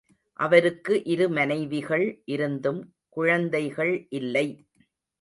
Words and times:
அவருக்கு 0.39 1.03
இரு 1.05 1.29
மனைவிகள் 1.29 2.05
இருந்தும் 2.25 2.81
குழந்தைகள் 3.09 3.93
இல்லை. 4.09 4.47